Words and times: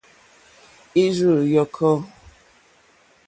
Ìrzù 1.03 1.33
yɔ̀kɔ́. 1.53 1.93